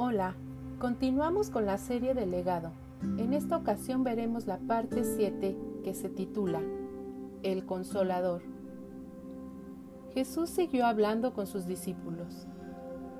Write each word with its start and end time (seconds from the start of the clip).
Hola, 0.00 0.36
continuamos 0.78 1.50
con 1.50 1.66
la 1.66 1.76
serie 1.76 2.14
del 2.14 2.30
legado. 2.30 2.70
En 3.02 3.32
esta 3.32 3.56
ocasión 3.56 4.04
veremos 4.04 4.46
la 4.46 4.58
parte 4.58 5.02
7 5.02 5.56
que 5.82 5.92
se 5.92 6.08
titula 6.08 6.60
El 7.42 7.66
Consolador. 7.66 8.42
Jesús 10.14 10.50
siguió 10.50 10.86
hablando 10.86 11.32
con 11.34 11.48
sus 11.48 11.66
discípulos. 11.66 12.46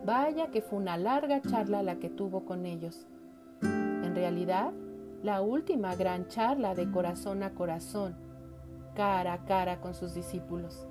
Vaya 0.07 0.53
que 0.53 0.63
fue 0.63 0.79
una 0.79 0.97
larga 0.97 1.43
charla 1.43 1.83
la 1.83 1.99
que 1.99 2.11
tuvo 2.11 2.45
con 2.45 2.65
ellos. 2.65 3.09
En 3.61 4.15
realidad, 4.15 4.73
la 5.25 5.41
última 5.41 5.97
gran 5.97 6.29
charla 6.29 6.77
de 6.77 6.89
corazón 6.93 7.43
a 7.43 7.55
corazón, 7.55 8.15
cara 8.95 9.33
a 9.33 9.45
cara 9.47 9.81
con 9.81 9.95
sus 9.95 10.15
discípulos. 10.15 10.87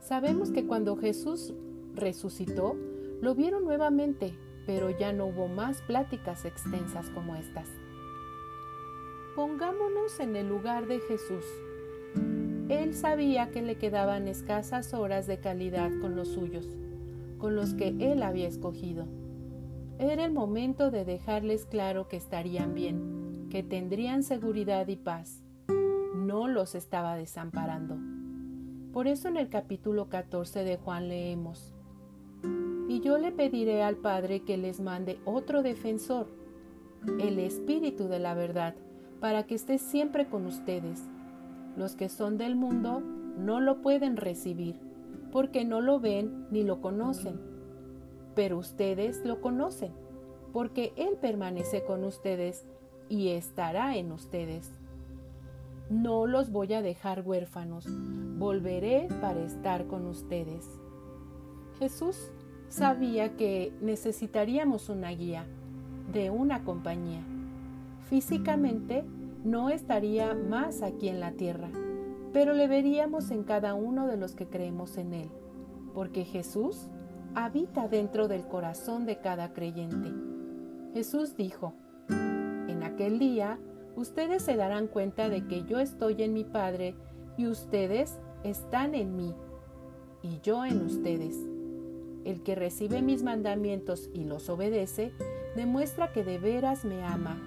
Sabemos 0.00 0.50
que 0.50 0.66
cuando 0.66 0.96
Jesús 0.96 1.54
resucitó, 1.94 2.74
lo 3.20 3.36
vieron 3.36 3.62
nuevamente, 3.62 4.36
pero 4.66 4.90
ya 4.90 5.12
no 5.12 5.26
hubo 5.26 5.48
más 5.48 5.82
pláticas 5.82 6.44
extensas 6.44 7.08
como 7.10 7.36
estas. 7.36 7.68
Pongámonos 9.34 10.20
en 10.20 10.36
el 10.36 10.48
lugar 10.48 10.86
de 10.86 11.00
Jesús. 11.00 11.44
Él 12.68 12.94
sabía 12.94 13.50
que 13.50 13.62
le 13.62 13.76
quedaban 13.76 14.28
escasas 14.28 14.94
horas 14.94 15.26
de 15.26 15.38
calidad 15.38 15.90
con 16.00 16.16
los 16.16 16.28
suyos, 16.28 16.66
con 17.38 17.56
los 17.56 17.74
que 17.74 17.88
él 17.88 18.22
había 18.22 18.48
escogido. 18.48 19.06
Era 19.98 20.24
el 20.24 20.32
momento 20.32 20.90
de 20.90 21.04
dejarles 21.04 21.64
claro 21.66 22.08
que 22.08 22.16
estarían 22.16 22.74
bien, 22.74 23.48
que 23.50 23.62
tendrían 23.62 24.22
seguridad 24.22 24.88
y 24.88 24.96
paz. 24.96 25.42
No 26.14 26.48
los 26.48 26.74
estaba 26.74 27.16
desamparando. 27.16 27.96
Por 28.92 29.06
eso 29.06 29.28
en 29.28 29.36
el 29.36 29.48
capítulo 29.48 30.08
14 30.08 30.64
de 30.64 30.76
Juan 30.76 31.08
leemos, 31.08 31.74
Y 32.92 33.00
yo 33.00 33.16
le 33.16 33.32
pediré 33.32 33.82
al 33.82 33.96
Padre 33.96 34.40
que 34.40 34.58
les 34.58 34.78
mande 34.78 35.18
otro 35.24 35.62
defensor, 35.62 36.26
el 37.20 37.38
Espíritu 37.38 38.06
de 38.06 38.18
la 38.18 38.34
verdad, 38.34 38.74
para 39.18 39.46
que 39.46 39.54
esté 39.54 39.78
siempre 39.78 40.26
con 40.26 40.44
ustedes. 40.44 41.02
Los 41.74 41.96
que 41.96 42.10
son 42.10 42.36
del 42.36 42.54
mundo 42.54 43.00
no 43.00 43.60
lo 43.60 43.80
pueden 43.80 44.18
recibir, 44.18 44.78
porque 45.30 45.64
no 45.64 45.80
lo 45.80 46.00
ven 46.00 46.46
ni 46.50 46.64
lo 46.64 46.82
conocen. 46.82 47.40
Pero 48.34 48.58
ustedes 48.58 49.24
lo 49.24 49.40
conocen, 49.40 49.92
porque 50.52 50.92
Él 50.96 51.16
permanece 51.18 51.84
con 51.84 52.04
ustedes 52.04 52.66
y 53.08 53.28
estará 53.28 53.96
en 53.96 54.12
ustedes. 54.12 54.70
No 55.88 56.26
los 56.26 56.50
voy 56.50 56.74
a 56.74 56.82
dejar 56.82 57.22
huérfanos, 57.26 57.86
volveré 58.36 59.08
para 59.22 59.42
estar 59.42 59.86
con 59.86 60.06
ustedes. 60.06 60.68
Jesús 61.78 62.30
sabía 62.72 63.36
que 63.36 63.70
necesitaríamos 63.82 64.88
una 64.88 65.10
guía, 65.10 65.44
de 66.10 66.30
una 66.30 66.64
compañía. 66.64 67.20
Físicamente 68.08 69.04
no 69.44 69.68
estaría 69.68 70.32
más 70.34 70.80
aquí 70.80 71.08
en 71.08 71.20
la 71.20 71.32
tierra, 71.32 71.68
pero 72.32 72.54
le 72.54 72.68
veríamos 72.68 73.30
en 73.30 73.44
cada 73.44 73.74
uno 73.74 74.06
de 74.06 74.16
los 74.16 74.34
que 74.34 74.46
creemos 74.46 74.96
en 74.96 75.12
Él, 75.12 75.28
porque 75.92 76.24
Jesús 76.24 76.88
habita 77.34 77.88
dentro 77.88 78.26
del 78.26 78.46
corazón 78.46 79.04
de 79.04 79.18
cada 79.18 79.52
creyente. 79.52 80.10
Jesús 80.94 81.36
dijo, 81.36 81.74
en 82.08 82.82
aquel 82.84 83.18
día 83.18 83.58
ustedes 83.96 84.42
se 84.42 84.56
darán 84.56 84.86
cuenta 84.86 85.28
de 85.28 85.46
que 85.46 85.64
yo 85.64 85.78
estoy 85.78 86.22
en 86.22 86.32
mi 86.32 86.44
Padre 86.44 86.94
y 87.36 87.48
ustedes 87.48 88.18
están 88.44 88.94
en 88.94 89.14
mí 89.14 89.34
y 90.22 90.40
yo 90.40 90.64
en 90.64 90.80
ustedes. 90.86 91.51
El 92.24 92.42
que 92.42 92.54
recibe 92.54 93.02
mis 93.02 93.22
mandamientos 93.22 94.10
y 94.14 94.24
los 94.24 94.48
obedece, 94.48 95.12
demuestra 95.56 96.12
que 96.12 96.24
de 96.24 96.38
veras 96.38 96.84
me 96.84 97.02
ama 97.02 97.40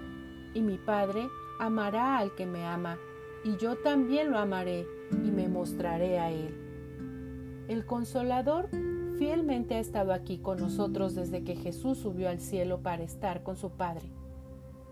y 0.55 0.61
mi 0.61 0.77
Padre 0.77 1.27
amará 1.59 2.17
al 2.17 2.33
que 2.33 2.47
me 2.47 2.65
ama, 2.65 2.97
y 3.43 3.57
yo 3.57 3.75
también 3.75 4.31
lo 4.31 4.39
amaré 4.39 4.87
y 5.11 5.29
me 5.31 5.47
mostraré 5.47 6.17
a 6.17 6.31
él. 6.31 7.65
El 7.67 7.85
consolador 7.85 8.69
fielmente 9.17 9.75
ha 9.75 9.79
estado 9.79 10.13
aquí 10.13 10.39
con 10.39 10.59
nosotros 10.59 11.13
desde 11.13 11.43
que 11.43 11.55
Jesús 11.55 11.99
subió 11.99 12.29
al 12.29 12.39
cielo 12.39 12.81
para 12.81 13.03
estar 13.03 13.43
con 13.43 13.55
su 13.55 13.71
Padre. 13.71 14.09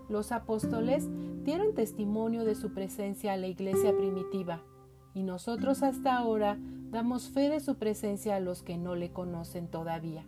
Los 0.09 0.31
apóstoles 0.31 1.07
dieron 1.43 1.73
testimonio 1.73 2.43
de 2.43 2.55
su 2.55 2.73
presencia 2.73 3.33
a 3.33 3.37
la 3.37 3.47
iglesia 3.47 3.95
primitiva, 3.95 4.61
y 5.15 5.23
nosotros 5.23 5.81
hasta 5.81 6.17
ahora 6.17 6.57
damos 6.93 7.29
fe 7.29 7.49
de 7.49 7.59
su 7.59 7.73
presencia 7.75 8.35
a 8.35 8.39
los 8.39 8.61
que 8.61 8.77
no 8.77 8.95
le 8.95 9.11
conocen 9.11 9.67
todavía. 9.67 10.23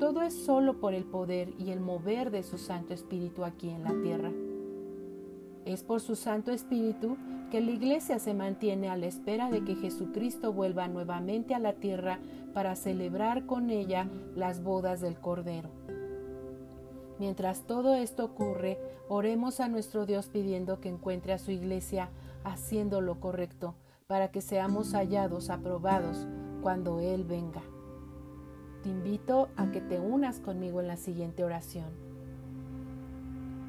Todo 0.00 0.22
es 0.22 0.34
solo 0.34 0.80
por 0.80 0.94
el 0.94 1.04
poder 1.04 1.54
y 1.60 1.70
el 1.70 1.78
mover 1.78 2.32
de 2.32 2.42
su 2.42 2.58
Santo 2.58 2.92
Espíritu 2.92 3.44
aquí 3.44 3.70
en 3.70 3.84
la 3.84 3.94
tierra. 4.02 4.32
Es 5.64 5.84
por 5.84 6.00
su 6.00 6.16
Santo 6.16 6.50
Espíritu 6.50 7.16
que 7.52 7.60
la 7.60 7.70
Iglesia 7.70 8.18
se 8.18 8.34
mantiene 8.34 8.88
a 8.88 8.96
la 8.96 9.06
espera 9.06 9.48
de 9.48 9.62
que 9.62 9.76
Jesucristo 9.76 10.52
vuelva 10.52 10.88
nuevamente 10.88 11.54
a 11.54 11.60
la 11.60 11.74
tierra 11.74 12.18
para 12.52 12.74
celebrar 12.74 13.46
con 13.46 13.70
ella 13.70 14.08
las 14.34 14.64
bodas 14.64 15.00
del 15.00 15.20
Cordero. 15.20 15.70
Mientras 17.20 17.62
todo 17.62 17.94
esto 17.94 18.24
ocurre, 18.24 18.76
oremos 19.08 19.60
a 19.60 19.68
nuestro 19.68 20.04
Dios 20.04 20.30
pidiendo 20.30 20.80
que 20.80 20.88
encuentre 20.88 21.32
a 21.32 21.38
su 21.38 21.52
Iglesia 21.52 22.08
haciendo 22.42 23.00
lo 23.00 23.20
correcto, 23.20 23.76
para 24.10 24.32
que 24.32 24.40
seamos 24.40 24.94
hallados, 24.94 25.50
aprobados, 25.50 26.26
cuando 26.62 26.98
Él 26.98 27.22
venga. 27.22 27.62
Te 28.82 28.88
invito 28.88 29.50
a 29.56 29.70
que 29.70 29.80
te 29.80 30.00
unas 30.00 30.40
conmigo 30.40 30.80
en 30.80 30.88
la 30.88 30.96
siguiente 30.96 31.44
oración. 31.44 31.86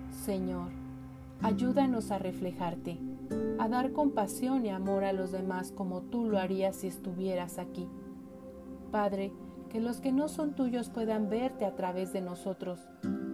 Señor, 0.10 0.70
ayúdanos 1.44 2.10
a 2.10 2.18
reflejarte, 2.18 2.98
a 3.60 3.70
dar 3.70 3.92
compasión 3.92 4.66
y 4.66 4.70
amor 4.70 5.04
a 5.04 5.14
los 5.14 5.32
demás 5.32 5.72
como 5.72 6.02
tú 6.02 6.26
lo 6.26 6.40
harías 6.40 6.78
si 6.78 6.88
estuvieras 6.88 7.60
aquí. 7.60 7.88
Padre, 8.90 9.32
que 9.70 9.80
los 9.80 10.02
que 10.02 10.12
no 10.12 10.28
son 10.28 10.56
tuyos 10.56 10.90
puedan 10.90 11.30
verte 11.30 11.66
a 11.66 11.76
través 11.76 12.14
de 12.14 12.22
nosotros, 12.22 12.80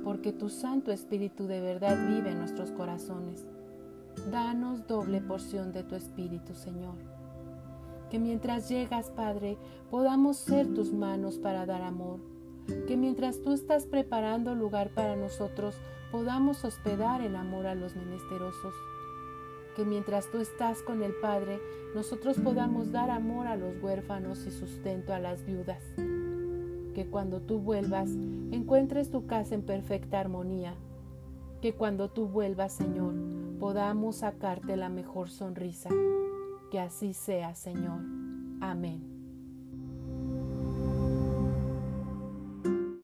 porque 0.04 0.34
tu 0.34 0.50
Santo 0.50 0.92
Espíritu 0.92 1.48
de 1.48 1.62
verdad 1.62 2.06
vive 2.10 2.32
en 2.32 2.40
nuestros 2.40 2.74
corazones. 2.74 3.48
Danos 4.32 4.88
doble 4.88 5.22
porción 5.22 5.72
de 5.72 5.84
tu 5.84 5.96
Espíritu, 5.96 6.54
Señor 6.54 6.96
que 8.10 8.20
mientras 8.20 8.70
llegas, 8.70 9.10
Padre, 9.10 9.58
podamos 9.90 10.38
ser 10.38 10.74
tus 10.74 10.94
manos 10.94 11.38
para 11.38 11.66
dar 11.66 11.82
amor. 11.82 12.20
Que 12.88 12.98
mientras 12.98 13.42
tú 13.42 13.54
estás 13.54 13.86
preparando 13.86 14.56
lugar 14.56 14.90
para 14.90 15.16
nosotros, 15.16 15.76
podamos 16.12 16.64
hospedar 16.64 17.22
en 17.22 17.36
amor 17.36 17.66
a 17.68 17.76
los 17.76 17.96
menesterosos. 17.96 18.74
Que 19.76 19.86
mientras 19.86 20.30
tú 20.32 20.40
estás 20.40 20.82
con 20.82 21.04
el 21.04 21.14
Padre, 21.22 21.60
nosotros 21.96 22.38
podamos 22.40 22.92
dar 22.92 23.10
amor 23.10 23.48
a 23.48 23.56
los 23.56 23.82
huérfanos 23.82 24.46
y 24.46 24.52
sustento 24.52 25.14
a 25.14 25.20
las 25.20 25.46
viudas. 25.46 25.84
Que 26.94 27.08
cuando 27.10 27.42
tú 27.42 27.60
vuelvas, 27.60 28.10
encuentres 28.52 29.12
tu 29.12 29.28
casa 29.28 29.54
en 29.54 29.62
perfecta 29.62 30.20
armonía. 30.20 30.74
Que 31.62 31.74
cuando 31.74 32.10
tú 32.10 32.28
vuelvas, 32.28 32.74
Señor, 32.74 33.14
podamos 33.60 34.18
sacarte 34.18 34.76
la 34.78 34.90
mejor 34.90 35.30
sonrisa. 35.30 35.90
Que 36.72 36.80
así 36.80 37.14
sea, 37.14 37.56
Señor. 37.56 38.02
Amén. 38.62 39.17